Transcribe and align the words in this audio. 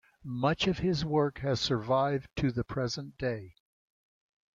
Much 0.23 0.65
of 0.65 0.79
his 0.79 1.05
work 1.05 1.37
has 1.41 1.59
survived 1.59 2.27
to 2.35 2.51
the 2.51 2.63
present 2.63 3.19
day. 3.19 3.53